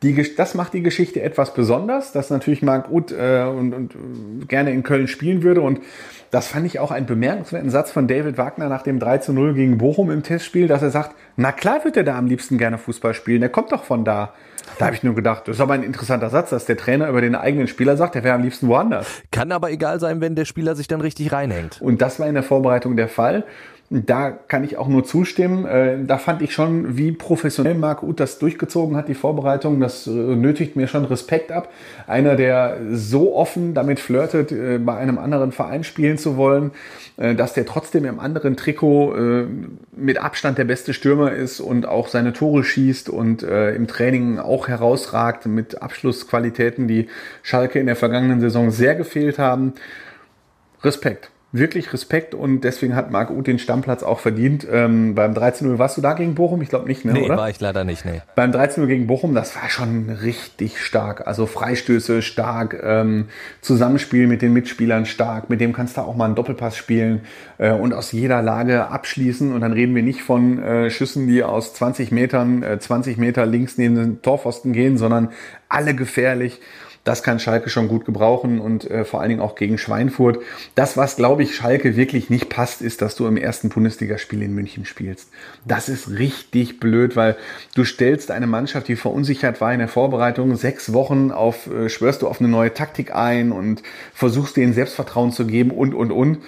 [0.07, 4.71] Die, das macht die Geschichte etwas besonders, dass natürlich Marc Uth äh, und, und gerne
[4.71, 5.63] in Köln spielen würde.
[5.63, 5.81] Und
[6.31, 9.55] das fand ich auch einen bemerkenswerten Satz von David Wagner nach dem 3 zu 0
[9.55, 12.79] gegen Bochum im Testspiel, dass er sagt, na klar wird er da am liebsten gerne
[12.79, 14.33] Fußball spielen, der kommt doch von da.
[14.79, 17.21] Da habe ich nur gedacht, das ist aber ein interessanter Satz, dass der Trainer über
[17.21, 19.07] den eigenen Spieler sagt, der wäre am liebsten woanders.
[19.31, 21.81] Kann aber egal sein, wenn der Spieler sich dann richtig reinhängt.
[21.81, 23.45] Und das war in der Vorbereitung der Fall.
[23.89, 25.65] Da kann ich auch nur zustimmen.
[25.65, 29.79] Äh, da fand ich schon, wie professionell Marc Uth das durchgezogen hat, die Vorbereitung.
[29.79, 31.73] Das äh, nötigt mir schon Respekt ab.
[32.09, 36.73] Einer, der so offen damit flirtet, äh, bei einem anderen Verein spielen zu wollen,
[37.17, 39.15] dass der trotzdem im anderen Trikot
[39.97, 44.69] mit Abstand der beste Stürmer ist und auch seine Tore schießt und im Training auch
[44.69, 47.09] herausragt mit Abschlussqualitäten, die
[47.43, 49.73] Schalke in der vergangenen Saison sehr gefehlt haben.
[50.83, 51.31] Respekt.
[51.53, 54.67] Wirklich Respekt und deswegen hat Marc Uth den Stammplatz auch verdient.
[54.71, 56.61] Ähm, beim 13-0 warst du da gegen Bochum?
[56.61, 57.37] Ich glaube nicht, ne, nee, oder?
[57.37, 58.21] war ich leider nicht, nee.
[58.35, 61.27] Beim 13-0 gegen Bochum, das war schon richtig stark.
[61.27, 63.27] Also Freistöße stark, ähm,
[63.61, 67.23] Zusammenspiel mit den Mitspielern stark, mit dem kannst du auch mal einen Doppelpass spielen
[67.59, 69.53] äh, und aus jeder Lage abschließen.
[69.55, 73.47] Und dann reden wir nicht von äh, Schüssen, die aus 20 Metern, äh, 20 Meter
[73.47, 75.31] links neben den Torpfosten gehen, sondern
[75.69, 76.61] alle gefährlich.
[77.07, 80.41] Das kann Schalke schon gut gebrauchen und äh, vor allen Dingen auch gegen Schweinfurt.
[80.75, 84.53] Das, was, glaube ich, Schalke wirklich nicht passt, ist, dass du im ersten Bundesligaspiel in
[84.57, 85.31] München spielst.
[85.65, 87.37] Das ist richtig blöd, weil
[87.77, 92.23] du stellst eine Mannschaft, die verunsichert war in der Vorbereitung, sechs Wochen auf, äh, schwörst
[92.23, 96.39] du auf eine neue Taktik ein und versuchst denen Selbstvertrauen zu geben und, und, und.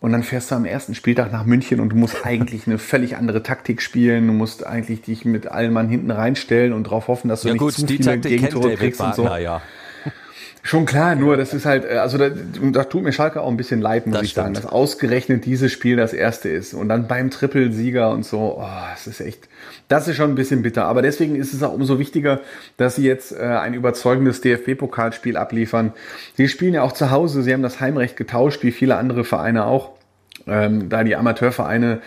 [0.00, 3.16] Und dann fährst du am ersten Spieltag nach München und du musst eigentlich eine völlig
[3.16, 4.26] andere Taktik spielen.
[4.26, 7.54] Du musst eigentlich dich mit allen Mann hinten reinstellen und darauf hoffen, dass du Ja
[7.54, 9.24] nicht gut, zu die viele Gegentore kriegst und so.
[9.24, 9.62] Wagner, ja.
[10.62, 13.56] Schon klar, nur das ist halt, äh, also da, da tut mir Schalke auch ein
[13.56, 14.64] bisschen leid, muss Das ich sagen, stimmt.
[14.66, 19.06] dass ausgerechnet dieses Spiel das erste ist und dann beim Trippelsieger und so, oh, es
[19.06, 19.48] ist echt,
[19.88, 20.84] das ist schon ein bisschen bitter.
[20.84, 22.40] Aber deswegen ist es auch umso wichtiger,
[22.76, 25.92] dass sie jetzt äh, ein überzeugendes DFB-Pokalspiel abliefern.
[26.36, 29.66] Sie spielen ja auch zu Hause, sie haben das Heimrecht getauscht, wie viele andere Vereine
[29.66, 29.90] auch,
[30.50, 32.00] ähm, da die Amateurvereine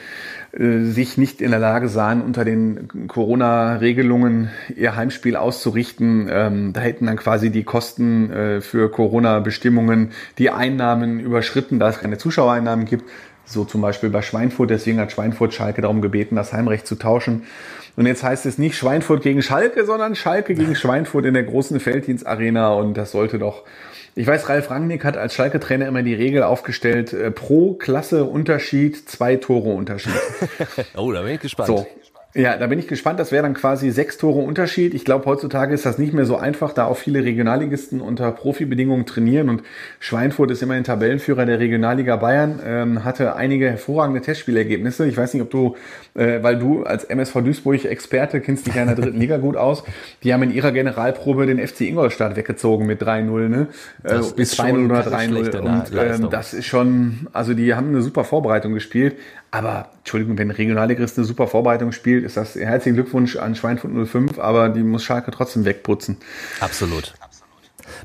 [0.52, 6.30] äh, sich nicht in der Lage sahen, unter den Corona-Regelungen ihr Heimspiel auszurichten.
[6.30, 12.00] Ähm, da hätten dann quasi die Kosten äh, für Corona-Bestimmungen die Einnahmen überschritten, da es
[12.00, 13.06] keine Zuschauereinnahmen gibt.
[13.46, 14.70] So zum Beispiel bei Schweinfurt.
[14.70, 17.44] Deswegen hat Schweinfurt Schalke darum gebeten, das Heimrecht zu tauschen.
[17.96, 21.80] Und jetzt heißt es nicht Schweinfurt gegen Schalke, sondern Schalke gegen Schweinfurt in der großen
[21.80, 22.74] Felddienstarena.
[22.74, 23.64] Und das sollte doch
[24.16, 29.10] ich weiß, Ralf Rangnick hat als Schalke-Trainer immer die Regel aufgestellt, äh, pro Klasse Unterschied,
[29.10, 30.14] zwei Tore Unterschied.
[30.96, 31.68] Oh, da bin ich gespannt.
[31.68, 31.88] So.
[32.34, 33.20] Ja, da bin ich gespannt.
[33.20, 34.94] Das wäre dann quasi sechs Tore Unterschied.
[34.94, 39.06] Ich glaube, heutzutage ist das nicht mehr so einfach, da auch viele Regionalligisten unter Profibedingungen
[39.06, 39.50] trainieren.
[39.50, 39.64] Und
[40.00, 45.08] Schweinfurt ist immerhin Tabellenführer der Regionalliga Bayern, ähm, hatte einige hervorragende Testspielergebnisse.
[45.08, 45.76] Ich weiß nicht, ob du,
[46.14, 49.58] äh, weil du als MSV Duisburg Experte kennst dich ja in der dritten Liga gut
[49.58, 49.84] aus.
[50.24, 53.68] Die haben in ihrer Generalprobe den FC Ingolstadt weggezogen mit 3-0, ne?
[54.04, 55.28] Äh, Das bis ist schon 2-0 oder keine 3-0.
[55.28, 56.26] schlechte Und Leistung.
[56.26, 59.16] ähm, das ist schon, also die haben eine super Vorbereitung gespielt.
[59.54, 63.92] Aber, Entschuldigung, wenn ein Regionalligist eine super Vorbereitung spielt, ist das herzlichen Glückwunsch an Schweinfurt
[64.08, 66.18] 05, aber die muss Schalke trotzdem wegputzen.
[66.60, 67.14] Absolut.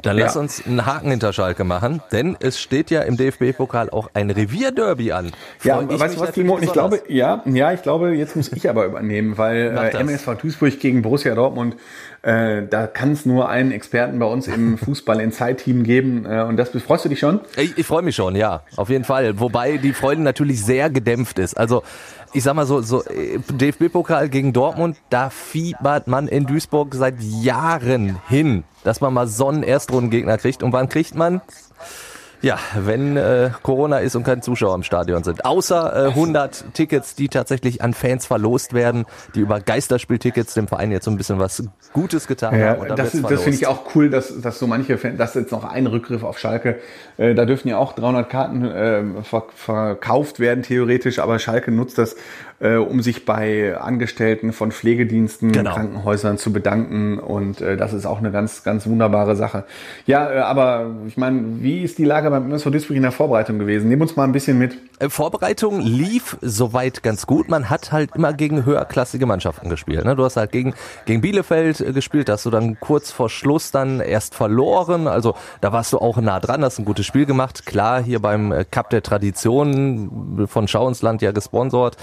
[0.02, 0.24] Dann Ja.
[0.24, 4.30] lass uns einen Haken hinter Schalke machen, denn es steht ja im DFB-Pokal auch ein
[4.30, 5.32] Revierderby an.
[5.62, 6.58] Ja, Freu ich weißt du was, natürlich Timo?
[6.60, 9.96] Ich glaube, ja, ja, ich glaube, jetzt muss ich aber übernehmen, weil äh.
[9.98, 11.76] MSV Duisburg gegen Borussia Dortmund,
[12.22, 16.26] äh, da kann es nur einen Experten bei uns im Fußball in Zeit-Team geben.
[16.26, 17.40] Äh, und das freust du dich schon?
[17.56, 19.38] Ich, ich freue mich schon, ja, auf jeden Fall.
[19.40, 21.56] Wobei die Freude natürlich sehr gedämpft ist.
[21.56, 21.82] Also
[22.32, 27.20] ich sag mal so, so äh, DFB-Pokal gegen Dortmund, da fiebert man in Duisburg seit
[27.20, 30.62] Jahren hin, dass man mal so einen Erstrundengegner kriegt.
[30.62, 31.40] Und wann kriegt man?
[32.46, 35.44] Ja, wenn äh, Corona ist und keine Zuschauer im Stadion sind.
[35.44, 39.04] Außer äh, 100 Tickets, die tatsächlich an Fans verlost werden,
[39.34, 42.86] die über Geisterspieltickets dem Verein jetzt so ein bisschen was Gutes getan Ja, haben.
[42.94, 45.64] Das, das finde ich auch cool, dass, dass so manche Fans, das ist jetzt noch
[45.64, 46.78] ein Rückgriff auf Schalke,
[47.16, 51.98] äh, da dürfen ja auch 300 Karten äh, ver verkauft werden, theoretisch, aber Schalke nutzt
[51.98, 52.14] das,
[52.60, 55.74] äh, um sich bei Angestellten von Pflegediensten, Genau.
[55.74, 59.64] Krankenhäusern zu bedanken und äh, das ist auch eine ganz, ganz wunderbare Sache.
[60.06, 63.58] Ja, äh, aber ich meine, wie ist die Lage beim MSV Duisburg in der Vorbereitung
[63.58, 63.88] gewesen?
[63.88, 64.76] Nimm uns mal ein bisschen mit.
[64.98, 67.48] Äh, Vorbereitung lief soweit ganz gut.
[67.48, 70.04] Man hat halt immer gegen höherklassige Mannschaften gespielt.
[70.04, 70.16] Ne?
[70.16, 74.00] Du hast halt gegen, gegen Bielefeld äh, gespielt, hast du dann kurz vor Schluss dann
[74.00, 75.08] erst verloren.
[75.08, 77.66] Also da warst du auch nah dran, hast ein gutes Spiel gemacht.
[77.66, 81.96] Klar, hier beim äh, Cup der Tradition von Schauensland ja gesponsert.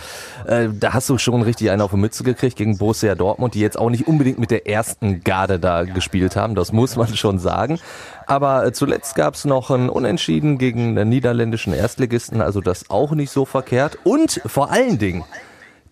[0.46, 3.60] Äh, da hast du schon richtig einen auf die Mütze gekriegt gegen Borussia Dortmund, die
[3.60, 6.56] jetzt auch nicht unbedingt mit der ersten Garde da gespielt haben.
[6.56, 7.80] Das muss man schon sagen.
[8.28, 13.12] Aber äh, zuletzt gab es noch ein Unentschieden gegen den niederländischen Erstligisten, also das auch
[13.12, 13.98] nicht so verkehrt.
[14.04, 15.24] Und vor allen Dingen,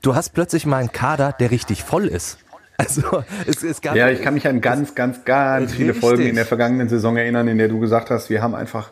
[0.01, 2.37] du hast plötzlich mal einen Kader, der richtig voll ist.
[2.77, 5.93] Also es, es gab Ja, ich kann mich an ganz, ganz, ganz viele.
[5.93, 8.91] Folgen in der vergangenen Saison erinnern, in der du gesagt hast, wir haben einfach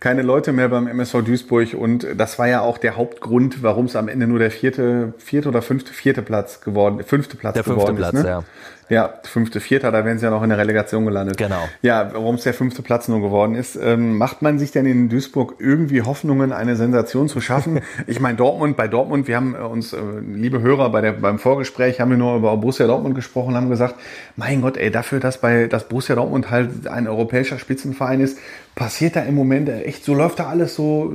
[0.00, 3.96] keine Leute mehr beim MSV Duisburg und das war ja auch der Hauptgrund, warum es
[3.96, 7.80] am Ende nur der vierte, vierte oder fünfte, vierte Platz geworden, fünfte Platz Der fünfte
[7.80, 8.22] geworden Platz, ist.
[8.24, 8.28] Ne?
[8.28, 8.44] ja.
[8.90, 11.36] Ja, fünfte, vierter, da wären sie ja noch in der Relegation gelandet.
[11.36, 11.68] Genau.
[11.80, 13.76] Ja, warum es der fünfte Platz nur geworden ist.
[13.80, 17.82] Ähm, macht man sich denn in Duisburg irgendwie Hoffnungen, eine Sensation zu schaffen?
[18.08, 21.38] ich meine, Dortmund, bei Dortmund, wir haben äh, uns, äh, liebe Hörer, bei der, beim
[21.38, 23.94] Vorgespräch haben wir nur über Borussia Dortmund gesprochen, haben gesagt,
[24.34, 28.38] mein Gott, ey, dafür, dass bei, dass Borussia Dortmund halt ein europäischer Spitzenverein ist,
[28.74, 31.12] passiert da im Moment echt, so läuft da alles so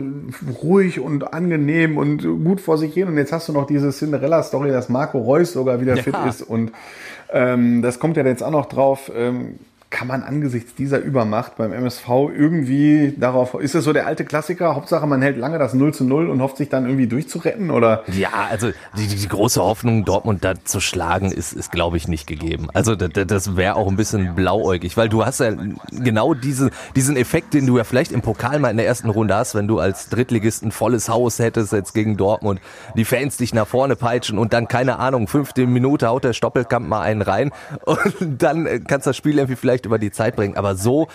[0.61, 3.07] ruhig und angenehm und gut vor sich hin.
[3.07, 6.03] Und jetzt hast du noch diese Cinderella-Story, dass Marco Reus sogar wieder Ja.
[6.03, 6.71] fit ist und
[7.31, 9.11] ähm, das kommt ja jetzt auch noch drauf.
[9.15, 9.55] Ähm,
[9.95, 14.75] kann man angesichts dieser Übermacht beim MSV irgendwie darauf, ist das so der alte Klassiker?
[14.75, 18.03] Hauptsache, man hält lange das 0 zu 0 und hofft sich dann irgendwie durchzuretten, oder?
[18.11, 22.27] Ja, also die, die große Hoffnung, Dortmund da zu schlagen, ist, ist glaube ich, nicht
[22.27, 22.67] gegeben.
[22.73, 25.53] Also das, das wäre auch ein bisschen blauäugig, weil du hast ja
[25.91, 29.33] genau diese, diesen Effekt, den du ja vielleicht im Pokal mal in der ersten Runde
[29.33, 32.59] hast, wenn du als Drittligist ein volles Haus hättest jetzt gegen Dortmund,
[32.97, 36.85] die Fans dich nach vorne peitschen und dann, keine Ahnung, fünfte Minute haut der Stoppelkamp
[36.85, 37.53] mal einen rein
[37.85, 40.57] und dann kannst du das Spiel irgendwie vielleicht über die Zeit bringen.
[40.57, 41.07] Aber so,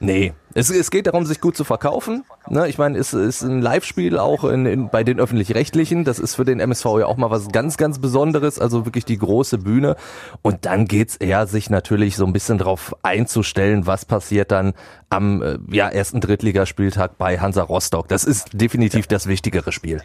[0.00, 0.32] nee.
[0.54, 2.24] Es, es geht darum, sich gut zu verkaufen.
[2.48, 2.68] Ne?
[2.68, 6.04] Ich meine, es ist ein Live-Spiel auch in, in, bei den Öffentlich-Rechtlichen.
[6.04, 8.58] Das ist für den MSV ja auch mal was ganz, ganz Besonderes.
[8.58, 9.96] Also wirklich die große Bühne.
[10.42, 14.72] Und dann geht's eher, sich natürlich so ein bisschen darauf einzustellen, was passiert dann
[15.10, 18.08] am äh, ja, ersten Drittligaspieltag bei Hansa Rostock.
[18.08, 20.02] Das ist definitiv das wichtigere Spiel.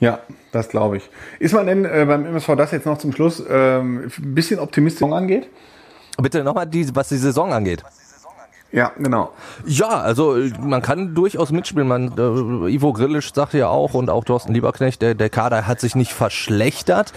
[0.00, 1.10] Ja, das glaube ich.
[1.38, 5.10] Ist man denn äh, beim MSV das jetzt noch zum Schluss ähm, ein bisschen optimistisch
[5.10, 5.48] angeht?
[6.20, 7.82] Bitte nochmal, die, was die Saison angeht.
[8.72, 9.32] Ja, genau.
[9.66, 11.88] Ja, also man kann durchaus mitspielen.
[11.88, 15.80] Man, äh, Ivo Grillisch sagte ja auch und auch Thorsten Lieberknecht, der, der Kader hat
[15.80, 17.12] sich nicht verschlechtert.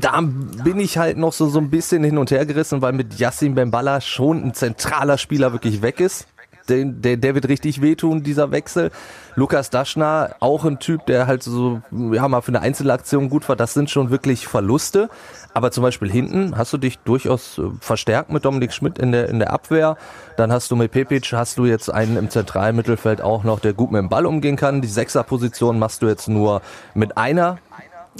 [0.00, 3.18] Da bin ich halt noch so, so ein bisschen hin und her gerissen, weil mit
[3.18, 6.26] Yassin Bemballa schon ein zentraler Spieler wirklich weg ist
[6.68, 8.90] der, der, der wird richtig wehtun, dieser Wechsel.
[9.36, 13.56] Lukas Daschner, auch ein Typ, der halt so, ja, mal für eine Einzelaktion gut war.
[13.56, 15.08] Das sind schon wirklich Verluste.
[15.54, 19.28] Aber zum Beispiel hinten hast du dich durchaus äh, verstärkt mit Dominik Schmidt in der,
[19.28, 19.96] in der Abwehr.
[20.36, 23.72] Dann hast du mit Pepic, hast du jetzt einen im zentralen Mittelfeld auch noch, der
[23.72, 24.82] gut mit dem Ball umgehen kann.
[24.82, 26.60] Die Sechserposition machst du jetzt nur
[26.94, 27.58] mit einer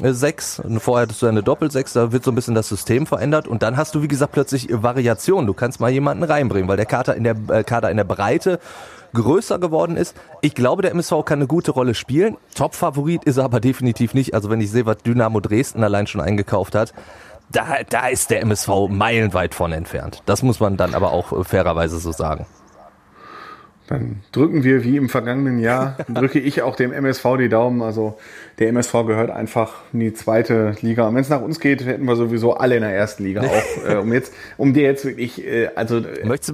[0.02, 0.60] sechs.
[0.78, 3.76] Vorher hattest du eine Doppelsechs, da wird so ein bisschen das System verändert und dann
[3.76, 5.46] hast du, wie gesagt, plötzlich Variation.
[5.46, 8.58] Du kannst mal jemanden reinbringen, weil der Kader in der, äh, Kader in der Breite
[9.14, 10.16] größer geworden ist.
[10.40, 12.36] Ich glaube, der MSV kann eine gute Rolle spielen.
[12.54, 14.34] Top-Favorit ist er aber definitiv nicht.
[14.34, 16.92] Also wenn ich sehe, was Dynamo Dresden allein schon eingekauft hat,
[17.50, 20.22] da, da ist der MSV meilenweit von entfernt.
[20.26, 22.46] Das muss man dann aber auch äh, fairerweise so sagen.
[23.86, 27.82] Dann drücken wir wie im vergangenen Jahr, drücke ich auch dem MSV die Daumen.
[27.82, 28.16] Also
[28.58, 31.06] der MSV gehört einfach in die zweite Liga.
[31.08, 33.42] Und wenn es nach uns geht, hätten wir sowieso alle in der ersten Liga.
[33.44, 36.02] Auch äh, um jetzt, um dir jetzt wirklich, äh, also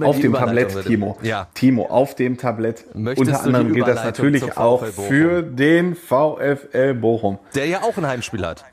[0.01, 1.17] auf dem Tablett, Timo.
[1.21, 1.47] Ja.
[1.53, 2.83] Timo, auf dem Tablett.
[2.93, 7.39] Möchtest Unter anderem gilt das natürlich auch für den VfL Bochum.
[7.55, 8.65] Der ja auch ein Heimspiel hat.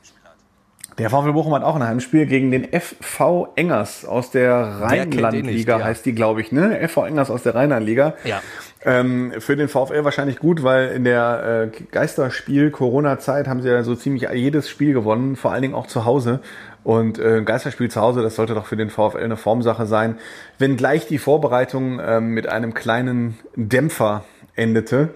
[0.97, 5.85] Der VfL Bochum hat auch ein Heimspiel gegen den FV Engers aus der Rheinlandliga, ja.
[5.85, 6.89] heißt die, glaube ich, ne?
[6.89, 8.15] FV Engers aus der Rheinlandliga.
[8.25, 8.43] Ja.
[8.85, 13.95] Ähm, für den VfL wahrscheinlich gut, weil in der äh, Geisterspiel-Corona-Zeit haben sie ja so
[13.95, 16.41] ziemlich jedes Spiel gewonnen, vor allen Dingen auch zu Hause.
[16.85, 20.17] Und äh, Geisterspiel zu Hause, das sollte doch für den VfL eine Formsache sein.
[20.59, 24.25] Wenn gleich die Vorbereitung äh, mit einem kleinen Dämpfer
[24.55, 25.11] endete,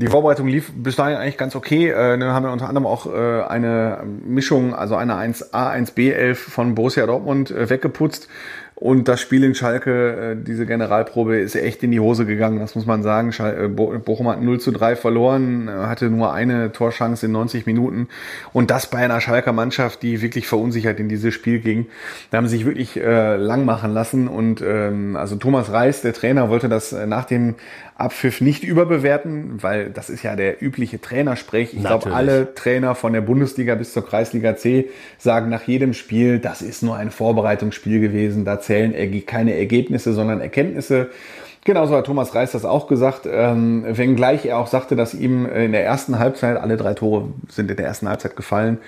[0.00, 1.90] die Vorbereitung lief bis dahin eigentlich ganz okay.
[1.90, 6.74] Äh, dann haben wir unter anderem auch äh, eine Mischung, also eine 1A, 1B11 von
[6.76, 8.28] Borussia Dortmund äh, weggeputzt.
[8.80, 12.76] Und das Spiel in Schalke, äh, diese Generalprobe, ist echt in die Hose gegangen, das
[12.76, 13.32] muss man sagen.
[13.40, 18.06] Äh, Bochum hat 0 zu 3 verloren, äh, hatte nur eine Torschance in 90 Minuten.
[18.52, 21.86] Und das bei einer Schalker Mannschaft, die wirklich verunsichert in dieses Spiel ging.
[22.30, 24.28] Da haben sie sich wirklich äh, lang machen lassen.
[24.28, 27.56] Und ähm, also Thomas Reis, der Trainer, wollte das nach dem
[27.98, 31.74] Abpfiff nicht überbewerten, weil das ist ja der übliche Trainersprech.
[31.74, 34.88] Ich glaube, alle Trainer von der Bundesliga bis zur Kreisliga C
[35.18, 40.40] sagen nach jedem Spiel, das ist nur ein Vorbereitungsspiel gewesen, da zählen keine Ergebnisse, sondern
[40.42, 41.08] Erkenntnisse.
[41.64, 45.72] Genauso hat Thomas Reis das auch gesagt, ähm, wenngleich er auch sagte, dass ihm in
[45.72, 48.78] der ersten Halbzeit, alle drei Tore sind in der ersten Halbzeit gefallen,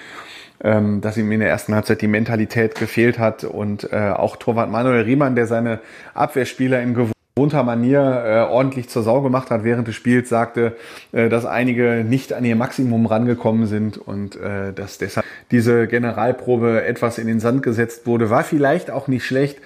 [0.62, 4.70] ähm, dass ihm in der ersten Halbzeit die Mentalität gefehlt hat und äh, auch Torwart
[4.70, 5.80] Manuel Riemann, der seine
[6.14, 6.94] Abwehrspieler in
[7.40, 10.76] bunter Manier äh, ordentlich zur Sau gemacht hat während des Spiels, sagte,
[11.12, 16.84] äh, dass einige nicht an ihr Maximum rangekommen sind und äh, dass deshalb diese Generalprobe
[16.84, 18.28] etwas in den Sand gesetzt wurde.
[18.28, 19.56] War vielleicht auch nicht schlecht,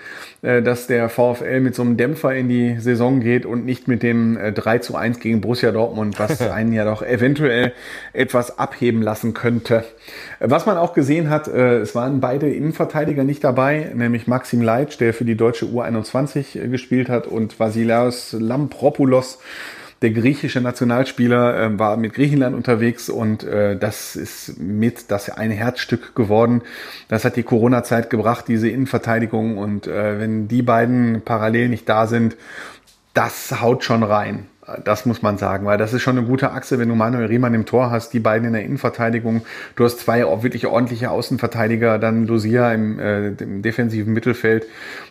[0.62, 4.36] dass der VfL mit so einem Dämpfer in die Saison geht und nicht mit dem
[4.36, 7.72] äh, 3 zu 1 gegen Borussia Dortmund, was einen ja doch eventuell
[8.12, 9.84] etwas abheben lassen könnte.
[10.40, 15.00] Was man auch gesehen hat, äh, es waren beide Innenverteidiger nicht dabei, nämlich Maxim Leitsch,
[15.00, 19.38] der für die deutsche U21 äh, gespielt hat und Vasilios Lampropoulos,
[20.04, 25.50] der griechische Nationalspieler äh, war mit Griechenland unterwegs und äh, das ist mit das ein
[25.50, 26.60] Herzstück geworden.
[27.08, 32.06] Das hat die Corona-Zeit gebracht, diese Innenverteidigung und äh, wenn die beiden parallel nicht da
[32.06, 32.36] sind,
[33.14, 34.46] das haut schon rein.
[34.84, 37.52] Das muss man sagen, weil das ist schon eine gute Achse, wenn du Manuel Riemann
[37.52, 39.44] im Tor hast, die beiden in der Innenverteidigung.
[39.76, 44.66] Du hast zwei wirklich ordentliche Außenverteidiger, dann Lucia im, äh, im defensiven Mittelfeld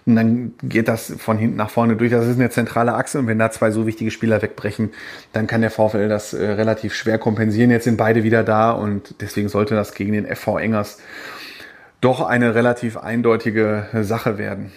[0.06, 2.12] und dann geht das von hinten nach vorne durch.
[2.12, 4.92] Das ist eine zentrale Achse und wenn da zwei so wichtige Spieler wegbrechen,
[5.34, 7.70] dann kann der VfL das äh, relativ schwer kompensieren.
[7.70, 11.00] Jetzt sind beide wieder da und deswegen sollte das gegen den FV Engers
[12.02, 14.72] doch eine relativ eindeutige Sache werden.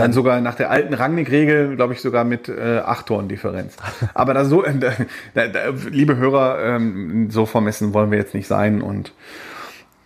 [0.00, 3.76] Dann sogar nach der alten Rangnick-Regel, glaube ich, sogar mit äh, acht Toren Differenz.
[4.14, 4.74] Aber da so, äh,
[5.34, 5.60] da, da,
[5.90, 9.12] liebe Hörer, ähm, so vermessen wollen wir jetzt nicht sein und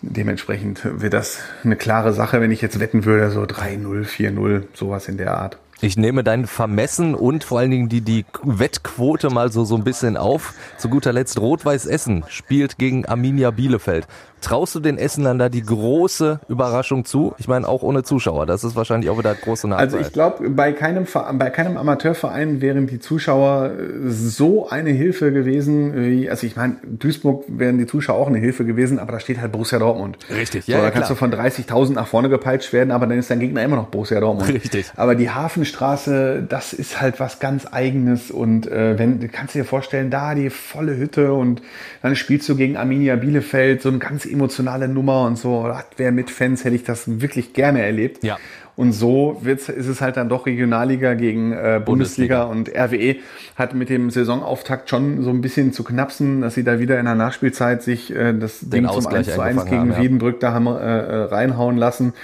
[0.02, 5.08] dementsprechend wird das eine klare Sache, wenn ich jetzt wetten würde, so 3-0, 4-0, sowas
[5.08, 5.58] in der Art.
[5.80, 9.84] Ich nehme dein Vermessen und vor allen Dingen die, die Wettquote mal so, so ein
[9.84, 10.54] bisschen auf.
[10.78, 14.06] Zu guter Letzt Rot-Weiß Essen spielt gegen Arminia Bielefeld.
[14.44, 17.34] Traust du den Essenern da die große Überraschung zu?
[17.38, 18.44] Ich meine, auch ohne Zuschauer.
[18.44, 19.86] Das ist wahrscheinlich auch wieder große Nachteil.
[19.86, 23.72] Also ich glaube, bei keinem, bei keinem Amateurverein wären die Zuschauer
[24.06, 25.94] so eine Hilfe gewesen.
[25.96, 29.40] Wie, also ich meine, Duisburg wären die Zuschauer auch eine Hilfe gewesen, aber da steht
[29.40, 30.18] halt Borussia Dortmund.
[30.28, 30.76] Richtig, ja.
[30.76, 31.30] So, da ja, kannst klar.
[31.30, 34.20] du von 30.000 nach vorne gepeitscht werden, aber dann ist dein Gegner immer noch Borussia
[34.20, 34.52] Dortmund.
[34.52, 34.92] Richtig.
[34.96, 39.64] Aber die Hafenstraße, das ist halt was ganz Eigenes und äh, wenn, kannst du dir
[39.64, 41.62] vorstellen, da die volle Hütte und
[42.02, 45.70] dann spielst du gegen Arminia Bielefeld, so ein ganz emotionale Nummer und so.
[45.96, 48.22] Wer mit Fans hätte ich das wirklich gerne erlebt.
[48.22, 48.36] Ja.
[48.76, 52.46] Und so wird's, ist es halt dann doch Regionalliga gegen äh, Bundesliga.
[52.46, 52.82] Bundesliga.
[52.82, 53.16] und RWE
[53.54, 57.04] hat mit dem Saisonauftakt schon so ein bisschen zu knapsen, dass sie da wieder in
[57.04, 60.02] der Nachspielzeit sich äh, das Den Ding zum 1 zu 1 gegen haben, ja.
[60.02, 62.14] Wiedenbrück da haben äh, äh, reinhauen lassen.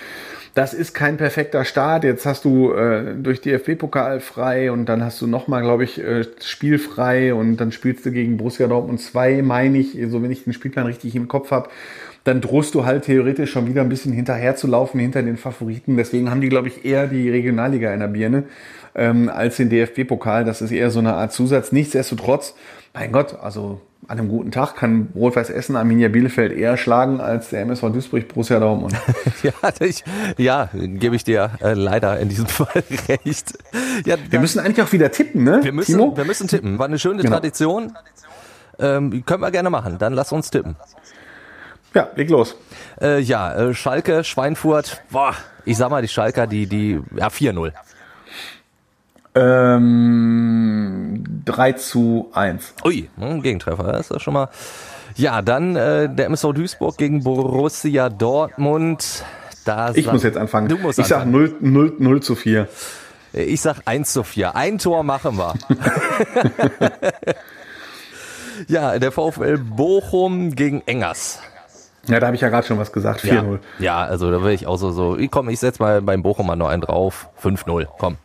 [0.54, 2.04] Das ist kein perfekter Start.
[2.04, 6.24] Jetzt hast du äh, durch DFB-Pokal frei und dann hast du nochmal, glaube ich, äh,
[6.42, 10.52] spielfrei und dann spielst du gegen Borussia Dortmund 2, meine ich, so wenn ich den
[10.52, 11.68] Spielplan richtig im Kopf habe
[12.24, 15.96] dann drohst du halt theoretisch schon wieder ein bisschen hinterher zu laufen hinter den Favoriten.
[15.96, 18.44] Deswegen haben die, glaube ich, eher die Regionalliga in der Birne
[18.94, 20.44] ähm, als den DFB-Pokal.
[20.44, 21.72] Das ist eher so eine Art Zusatz.
[21.72, 22.54] Nichtsdestotrotz,
[22.92, 27.50] mein Gott, also an einem guten Tag kann Rot-Weiß Essen Arminia Bielefeld eher schlagen als
[27.50, 28.94] der MSV Duisburg Borussia Dortmund.
[29.42, 30.04] ja, ich,
[30.36, 33.58] ja, gebe ich dir äh, leider in diesem Fall recht.
[34.04, 35.60] Ja, wir müssen eigentlich auch wieder tippen, ne?
[35.62, 36.16] Wir müssen, Timo?
[36.16, 36.78] wir müssen tippen.
[36.78, 37.36] War eine schöne genau.
[37.36, 37.92] Tradition.
[38.78, 39.98] Ähm, können wir gerne machen.
[39.98, 40.76] Dann lass uns tippen.
[41.94, 42.56] Ja, leg los.
[43.00, 45.34] Äh, ja, äh, Schalke, Schweinfurt, boah,
[45.64, 47.72] ich sag mal, die Schalker, die, die, ja, 4-0.
[49.34, 52.74] Ähm, 3 zu 1.
[52.84, 54.48] Ui, ein hm, Gegentreffer, das ist schon mal.
[55.16, 59.24] Ja, dann äh, der MSV Duisburg gegen Borussia Dortmund.
[59.64, 60.68] Da ich muss jetzt anfangen.
[60.68, 62.68] Du musst ich sag 0, 0, 0 zu 4.
[63.32, 64.56] Ich sag 1 zu 4.
[64.56, 65.54] Ein Tor machen wir.
[68.68, 71.40] ja, der VfL Bochum gegen Engers.
[72.06, 73.20] Ja, da habe ich ja gerade schon was gesagt.
[73.20, 73.58] 4-0.
[73.78, 76.22] Ja, ja, also da will ich auch so, so ich komm, ich setz mal beim
[76.22, 77.28] Bochum mal noch einen drauf.
[77.42, 78.16] 5-0, komm.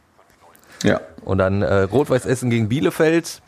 [0.88, 1.02] Ja.
[1.24, 3.42] Und dann äh, Rot-Weiß Essen gegen Bielefeld.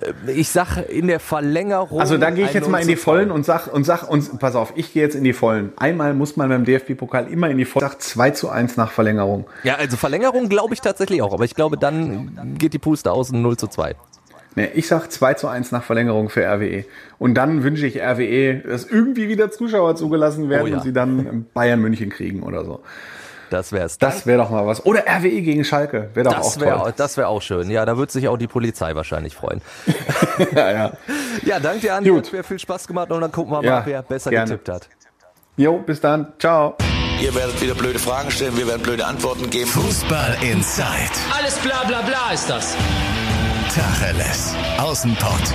[0.00, 2.00] Äh, ich sag in der Verlängerung.
[2.00, 4.54] Also da gehe ich jetzt mal in die Vollen und sag und sag und pass
[4.54, 5.72] auf, ich gehe jetzt in die Vollen.
[5.76, 7.86] Einmal muss man beim DFB-Pokal immer in die Vollen.
[7.88, 9.46] Sag 2 zu 1 nach Verlängerung.
[9.62, 13.32] Ja, also Verlängerung glaube ich tatsächlich auch, aber ich glaube, dann geht die Puste aus
[13.32, 13.94] 0 zu 2.
[14.56, 16.84] Nee, ich sag 2 zu 1 nach Verlängerung für RWE.
[17.18, 20.76] Und dann wünsche ich RWE, dass irgendwie wieder Zuschauer zugelassen werden oh ja.
[20.76, 22.80] und sie dann Bayern München kriegen oder so.
[23.54, 23.98] Das wär's.
[23.98, 24.84] Das wäre doch mal was.
[24.84, 26.10] Oder RWE gegen Schalke.
[26.14, 26.94] Wäre doch das auch wär, toll.
[26.96, 27.70] Das wäre auch schön.
[27.70, 29.62] Ja, da wird sich auch die Polizei wahrscheinlich freuen.
[30.56, 30.92] ja, ja.
[31.44, 32.10] Ja, danke dir, Andi.
[32.10, 32.26] Gut.
[32.26, 34.50] Hat mir viel Spaß gemacht und dann gucken wir mal, ja, wer besser gerne.
[34.50, 34.88] getippt hat.
[35.56, 36.32] Jo, bis dann.
[36.40, 36.74] Ciao.
[37.22, 39.70] Ihr werdet wieder blöde Fragen stellen, wir werden blöde Antworten geben.
[39.70, 41.14] Fußball Inside.
[41.38, 42.74] Alles bla bla bla ist das.
[43.72, 44.52] Tacheles.
[44.78, 45.54] Außenpott.